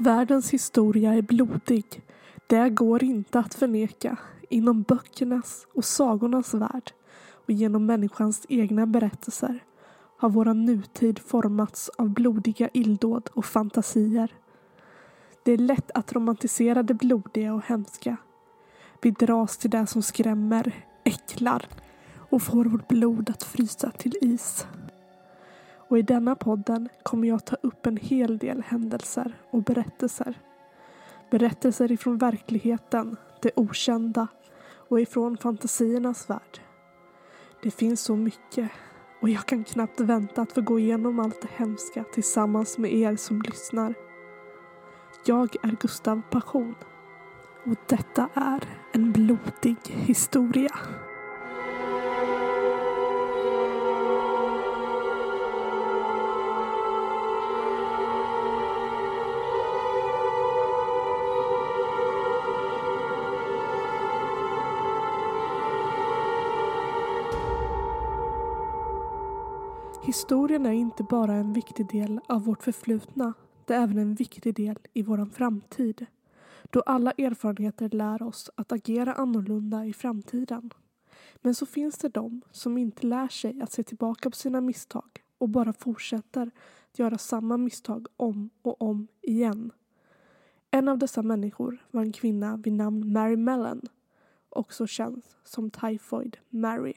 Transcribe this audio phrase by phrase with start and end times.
[0.00, 2.02] Att världens historia är blodig,
[2.46, 4.16] det går inte att förneka
[4.48, 6.92] inom böckernas och sagornas värld
[7.46, 9.64] och genom människans egna berättelser
[10.18, 14.32] har vår nutid formats av blodiga illdåd och fantasier.
[15.42, 18.16] Det är lätt att romantisera det blodiga och hemska.
[19.02, 21.68] Vi dras till det som skrämmer, äcklar
[22.30, 24.66] och får vårt blod att frysa till is.
[25.90, 30.38] Och i denna podden kommer jag ta upp en hel del händelser och berättelser.
[31.30, 34.28] Berättelser ifrån verkligheten, det okända
[34.88, 36.60] och ifrån fantasiernas värld.
[37.62, 38.70] Det finns så mycket
[39.22, 43.16] och jag kan knappt vänta att få gå igenom allt det hemska tillsammans med er
[43.16, 43.94] som lyssnar.
[45.26, 46.74] Jag är Gustav Passion
[47.66, 50.78] och detta är en blodig historia.
[70.10, 73.34] Historien är inte bara en viktig del av vårt förflutna.
[73.64, 76.06] Det är även en viktig del i vår framtid.
[76.70, 80.70] Då alla erfarenheter lär oss att agera annorlunda i framtiden.
[81.36, 85.22] Men så finns det de som inte lär sig att se tillbaka på sina misstag
[85.38, 86.50] och bara fortsätter
[86.90, 89.72] att göra samma misstag om och om igen.
[90.70, 93.82] En av dessa människor var en kvinna vid namn Mary Mellon,
[94.48, 96.94] också känd som Typhoid Mary.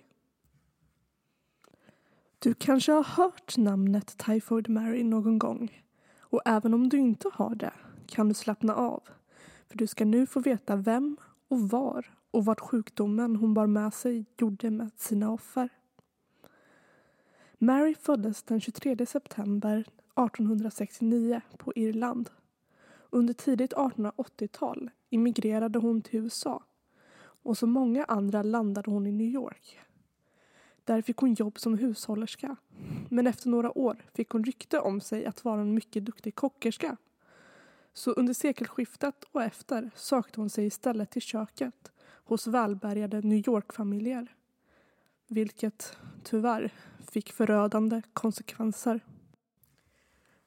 [2.43, 5.83] Du kanske har hört namnet Typhoid Mary någon gång.
[6.19, 7.73] Och även om du inte har det
[8.05, 9.03] kan du slappna av.
[9.69, 13.93] För du ska nu få veta vem och var och vad sjukdomen hon bar med
[13.93, 15.69] sig gjorde med sina offer.
[17.57, 22.29] Mary föddes den 23 september 1869 på Irland.
[23.09, 26.63] Under tidigt 1880-tal immigrerade hon till USA
[27.19, 29.79] och som många andra landade hon i New York
[30.85, 32.55] där fick hon jobb som hushållerska.
[33.09, 36.97] Men efter några år fick hon rykte om sig att vara en mycket duktig kockerska.
[37.93, 41.91] Så under sekelskiftet och efter sökte hon sig istället till köket
[42.25, 44.35] hos välbärgade New York-familjer.
[45.27, 46.73] Vilket tyvärr
[47.11, 48.99] fick förödande konsekvenser.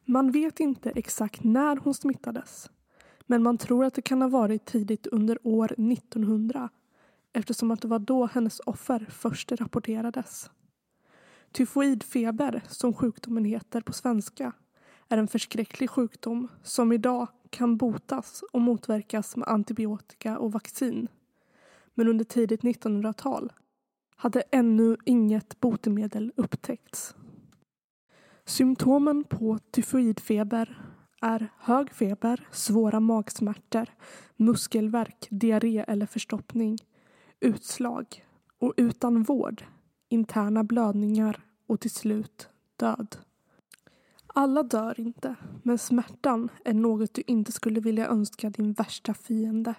[0.05, 2.71] Man vet inte exakt när hon smittades.
[3.27, 6.69] Men man tror att det kan ha varit tidigt under år 1900
[7.37, 10.51] eftersom att det var då hennes offer först rapporterades.
[11.53, 14.53] Tyfoidfeber, som sjukdomen heter på svenska,
[15.09, 21.09] är en förskräcklig sjukdom som idag kan botas och motverkas med antibiotika och vaccin.
[21.95, 23.53] Men under tidigt 1900-tal
[24.17, 27.15] hade ännu inget botemedel upptäckts.
[28.45, 30.83] Symptomen på tyfoidfeber
[31.21, 33.87] är hög feber, svåra magsmärtor,
[34.37, 36.79] muskelvärk, diarré eller förstoppning
[37.41, 38.27] utslag
[38.59, 39.65] och utan vård
[40.09, 43.17] interna blödningar och till slut död.
[44.27, 49.75] Alla dör inte, men smärtan är något du inte skulle vilja önska din värsta fiende.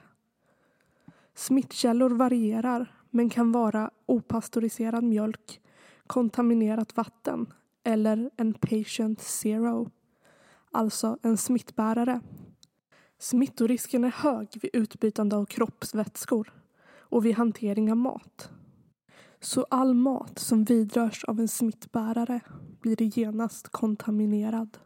[1.35, 5.61] Smittkällor varierar, men kan vara opastöriserad mjölk,
[6.07, 7.53] kontaminerat vatten
[7.83, 9.89] eller en patient zero,
[10.71, 12.21] alltså en smittbärare.
[13.19, 16.53] Smittorisken är hög vid utbytande av kroppsvätskor
[17.09, 18.49] och vid hantering av mat.
[19.39, 22.39] Så all mat som vidrörs av en smittbärare
[22.81, 24.77] blir genast kontaminerad.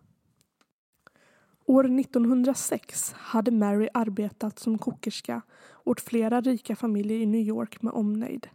[1.66, 5.42] År 1906 hade Mary arbetat som kokerska
[5.84, 8.48] åt flera rika familjer i New York med omnejd.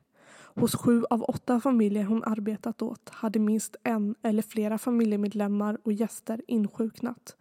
[0.55, 5.93] Hos sju av åtta familjer hon arbetat åt hade minst en eller flera familjemedlemmar och
[5.93, 7.37] gäster insjuknat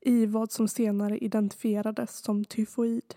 [0.00, 3.14] i vad som senare identifierades som tyfoid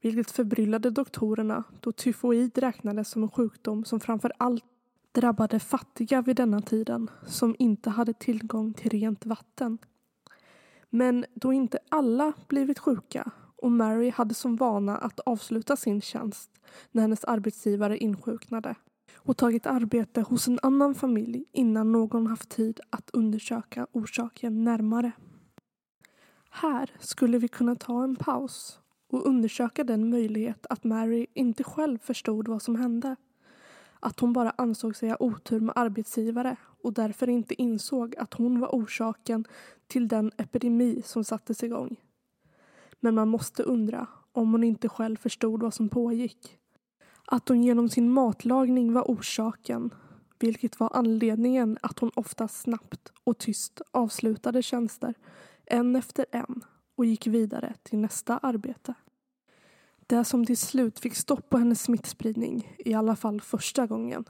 [0.00, 4.64] vilket förbryllade doktorerna då tyfoid räknades som en sjukdom som framför allt
[5.12, 9.78] drabbade fattiga vid denna tiden som inte hade tillgång till rent vatten.
[10.90, 16.50] Men då inte alla blivit sjuka och Mary hade som vana att avsluta sin tjänst
[16.90, 18.74] när hennes arbetsgivare insjuknade
[19.16, 25.12] och tagit arbete hos en annan familj innan någon haft tid att undersöka orsaken närmare.
[26.50, 31.98] Här skulle vi kunna ta en paus och undersöka den möjlighet att Mary inte själv
[31.98, 33.16] förstod vad som hände.
[34.00, 38.60] Att hon bara ansåg sig ha otur med arbetsgivare och därför inte insåg att hon
[38.60, 39.44] var orsaken
[39.86, 41.96] till den epidemi som sattes igång.
[43.00, 46.58] Men man måste undra om hon inte själv förstod vad som pågick.
[47.26, 49.94] Att hon genom sin matlagning var orsaken,
[50.38, 55.14] vilket var anledningen att hon ofta snabbt och tyst avslutade tjänster,
[55.66, 56.64] en efter en
[56.98, 58.94] och gick vidare till nästa arbete.
[60.06, 64.24] Det som till slut fick stopp på hennes smittspridning, i alla fall första gången,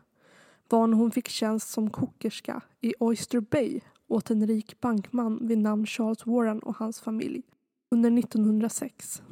[0.69, 5.59] var när hon fick tjänst som kokerska i Oyster Bay åt en rik bankman vid
[5.59, 7.43] namn Charles Warren och hans familj
[7.91, 9.23] under 1906.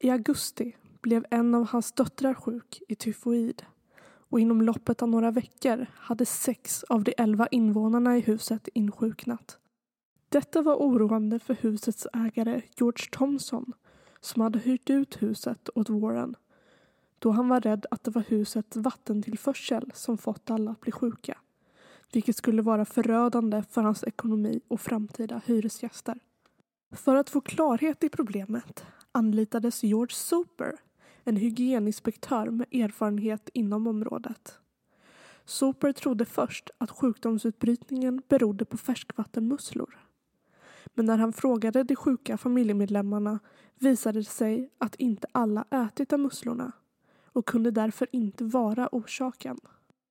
[0.00, 3.62] I augusti blev en av hans döttrar sjuk i tyfoid
[4.02, 9.59] och inom loppet av några veckor hade sex av de elva invånarna i huset insjuknat.
[10.32, 13.72] Detta var oroande för husets ägare George Thompson
[14.20, 16.36] som hade hyrt ut huset åt Warren
[17.18, 21.38] då han var rädd att det var husets vattentillförsel som fått alla att bli sjuka
[22.12, 26.18] vilket skulle vara förödande för hans ekonomi och framtida hyresgäster.
[26.92, 30.72] För att få klarhet i problemet anlitades George Soper,
[31.24, 34.58] en hygieninspektör med erfarenhet inom området.
[35.44, 39.99] Soper trodde först att sjukdomsutbrytningen berodde på färskvattenmusslor.
[40.94, 43.38] Men när han frågade de sjuka familjemedlemmarna
[43.78, 46.72] visade det sig att inte alla ätit av musslorna
[47.32, 49.58] och kunde därför inte vara orsaken.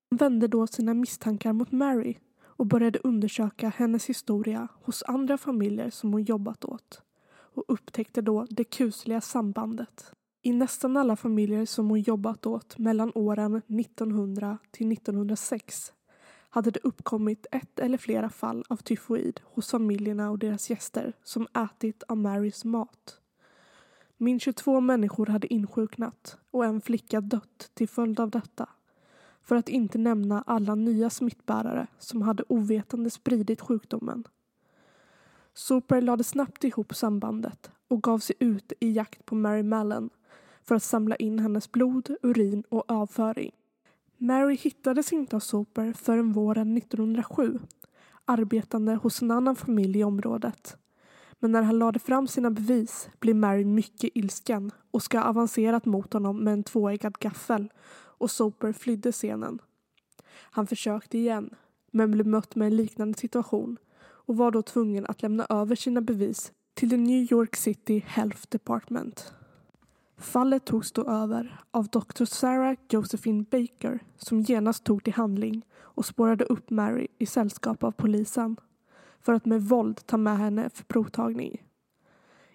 [0.09, 5.89] Han vände då sina misstankar mot Mary och började undersöka hennes historia hos andra familjer
[5.89, 10.11] som hon jobbat åt och upptäckte då det kusliga sambandet.
[10.41, 15.93] I nästan alla familjer som hon jobbat åt mellan åren 1900 till 1906
[16.49, 21.47] hade det uppkommit ett eller flera fall av tyfoid hos familjerna och deras gäster som
[21.53, 23.19] ätit av Marys mat.
[24.17, 28.69] Minst 22 människor hade insjuknat och en flicka dött till följd av detta.
[29.43, 34.27] För att inte nämna alla nya smittbärare som hade ovetande spridit sjukdomen.
[35.53, 40.09] Soper lade snabbt ihop sambandet och gav sig ut i jakt på Mary Mallon
[40.63, 43.51] för att samla in hennes blod, urin och avföring.
[44.21, 47.59] Mary hittades inte av Soper förrän våren 1907
[48.25, 50.77] arbetande hos en annan familj i området.
[51.39, 55.85] Men när han lade fram sina bevis blev Mary mycket ilsken och ska ha avancerat
[55.85, 59.59] mot honom med en tvåeggad gaffel och Soper flydde scenen.
[60.31, 61.49] Han försökte igen
[61.91, 66.01] men blev mött med en liknande situation och var då tvungen att lämna över sina
[66.01, 69.33] bevis till the New York City Health Department.
[70.19, 72.25] Fallet togs då över av Dr.
[72.25, 77.91] Sarah Josephine Baker som genast tog till handling och spårade upp Mary i sällskap av
[77.91, 78.55] polisen
[79.21, 81.63] för att med våld ta med henne för provtagning.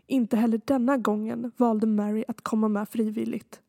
[0.07, 3.61] Inte heller denna gången valde Mary att komma med frivilligt.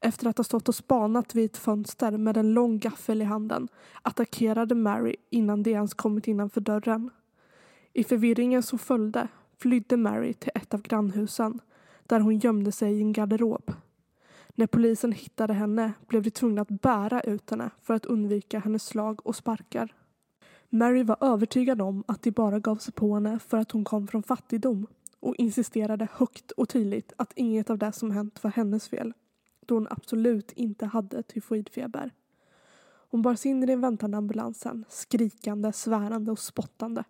[0.00, 3.68] Efter att ha stått och spanat vid ett fönster med en lång gaffel i handen
[4.02, 7.10] attackerade Mary innan de ens kommit innanför dörren.
[7.92, 11.60] I förvirringen som följde flydde Mary till ett av grannhusen
[12.06, 13.72] där hon gömde sig i en garderob.
[14.54, 18.86] När polisen hittade henne blev de tvungna att bära ut henne för att undvika hennes
[18.86, 19.94] slag och sparkar.
[20.70, 24.06] Mary var övertygad om att de bara gav sig på henne för att hon kom
[24.06, 24.86] från fattigdom
[25.20, 29.12] och insisterade högt och tydligt att inget av det som hänt var hennes fel
[29.66, 32.10] då hon absolut inte hade tyfoidfeber.
[33.10, 37.04] Hon bars in i den väntande ambulansen, skrikande, svärande och spottande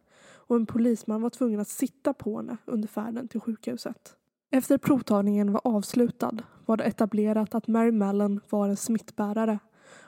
[0.47, 4.17] och en polisman var tvungen att sitta på henne under färden till sjukhuset.
[4.51, 9.59] Efter provtagningen var avslutad var det etablerat att Mary Mallon var en smittbärare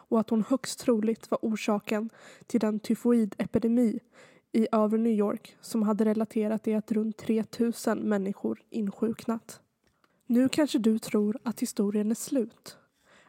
[0.09, 2.11] och att hon högst troligt var orsaken
[2.47, 4.01] till den tyfoidepidemi
[4.53, 9.61] i övre New York som hade relaterat till att runt 3000 människor insjuknat.
[10.27, 12.79] Nu kanske du tror att historien är slut.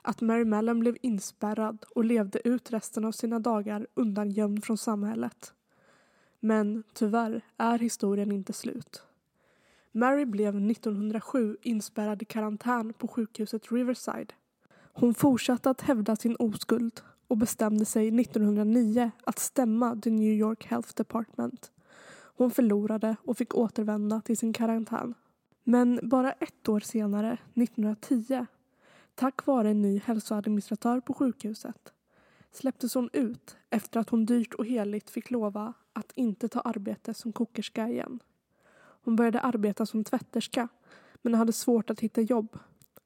[0.02, 5.54] Att Mary Mallon blev inspärrad och levde ut resten av sina dagar undangömd från samhället.
[6.40, 9.07] Men tyvärr är historien inte slut.
[9.92, 14.34] Mary blev 1907 inspärrad i karantän på sjukhuset Riverside.
[14.94, 20.66] Hon fortsatte att hävda sin oskuld och bestämde sig 1909 att stämma the New York
[20.66, 21.72] Health Department.
[22.38, 25.14] Hon förlorade och fick återvända till sin karantän.
[25.64, 28.46] Men bara ett år senare, 1910,
[29.16, 31.94] tack vare en ny hälsoadministratör på sjukhuset,
[32.52, 37.14] släpptes hon ut efter att hon dyrt och heligt fick lova att inte ta arbete
[37.14, 38.20] som kokerska igen.
[39.08, 40.68] Hon började arbeta som tvätterska
[41.22, 42.60] men hade svårt att hitta jobb.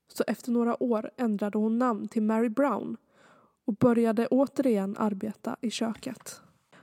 [0.08, 2.98] Så efter några år ändrade hon namn till Mary Brown
[3.66, 6.42] och började återigen arbeta i köket.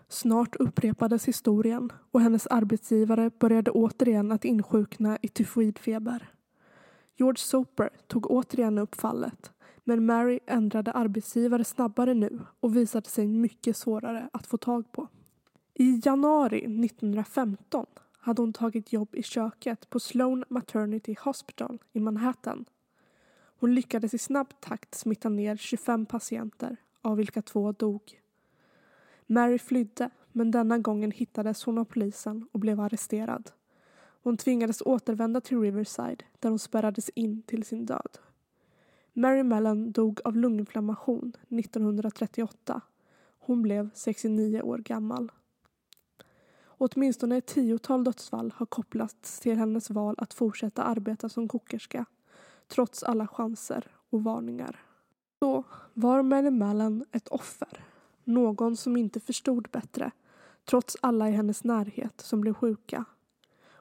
[0.08, 6.32] Snart upprepades historien och hennes arbetsgivare började återigen att insjukna i tyfoidfeber.
[7.16, 9.52] George Soper tog återigen upp fallet
[9.84, 15.08] men Mary ändrade arbetsgivare snabbare nu och visade sig mycket svårare att få tag på.
[15.74, 17.86] I januari 1915
[18.28, 22.64] hade hon tagit jobb i köket på Sloan Maternity Hospital i Manhattan.
[23.60, 28.20] Hon lyckades i snabb takt smitta ner 25 patienter, av vilka två dog.
[29.26, 33.50] Mary flydde, men denna gången hittades hon av polisen och blev arresterad.
[34.22, 38.18] Hon tvingades återvända till Riverside där hon spärrades in till sin död.
[39.12, 42.80] Mary Mellon dog av lunginflammation 1938.
[43.38, 45.32] Hon blev 69 år gammal.
[46.80, 52.04] Åtminstone ett tiotal dödsfall har kopplats till hennes val att fortsätta arbeta som kokerska
[52.68, 54.80] trots alla chanser och varningar.
[55.38, 57.84] Så var Mary Mallon ett offer?
[58.24, 60.10] Någon som inte förstod bättre
[60.64, 63.04] trots alla i hennes närhet som blev sjuka.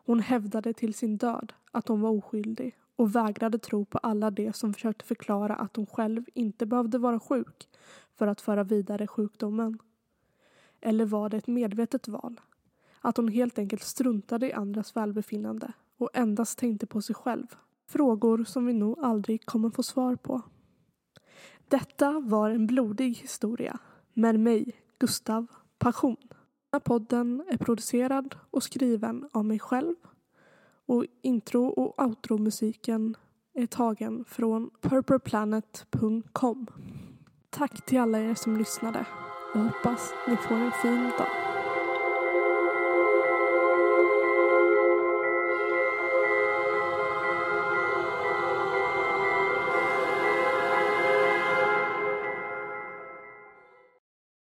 [0.06, 4.54] Hon hävdade till sin död att hon var oskyldig och vägrade tro på alla de
[4.54, 7.70] som försökte förklara att hon själv inte behövde vara sjuk
[8.16, 9.80] för att föra vidare sjukdomen.
[10.82, 12.40] Eller var det ett medvetet val?
[13.02, 17.46] Att hon helt enkelt struntade i andras välbefinnande och endast tänkte på sig själv.
[17.90, 20.42] Frågor som vi nog aldrig kommer få svar på.
[21.68, 23.80] Detta var en blodig historia
[24.14, 25.48] med mig, Gustav
[25.80, 26.18] Passion.
[26.20, 26.38] Den
[26.72, 29.96] här podden är producerad och skriven av mig själv
[30.86, 33.16] och intro och outro-musiken
[33.54, 36.68] är tagen från purpleplanet.com.
[37.50, 39.06] Tack till alla er som lyssnade
[39.54, 41.57] och hoppas ni får en fin dag.